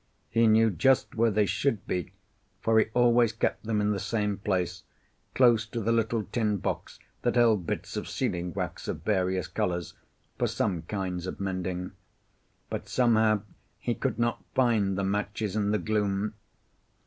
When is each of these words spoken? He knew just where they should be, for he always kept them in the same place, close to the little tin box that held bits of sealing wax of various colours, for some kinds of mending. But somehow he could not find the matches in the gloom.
He 0.31 0.47
knew 0.47 0.71
just 0.71 1.13
where 1.13 1.29
they 1.29 1.45
should 1.45 1.85
be, 1.85 2.11
for 2.59 2.79
he 2.79 2.85
always 2.95 3.31
kept 3.31 3.65
them 3.67 3.79
in 3.79 3.91
the 3.91 3.99
same 3.99 4.37
place, 4.37 4.81
close 5.35 5.63
to 5.67 5.79
the 5.79 5.91
little 5.91 6.23
tin 6.23 6.57
box 6.57 6.97
that 7.21 7.35
held 7.35 7.67
bits 7.67 7.95
of 7.95 8.09
sealing 8.09 8.51
wax 8.51 8.87
of 8.87 9.03
various 9.03 9.47
colours, 9.47 9.93
for 10.39 10.47
some 10.47 10.81
kinds 10.81 11.27
of 11.27 11.39
mending. 11.39 11.91
But 12.67 12.89
somehow 12.89 13.43
he 13.77 13.93
could 13.93 14.17
not 14.17 14.43
find 14.55 14.97
the 14.97 15.03
matches 15.03 15.55
in 15.55 15.69
the 15.69 15.77
gloom. 15.77 16.33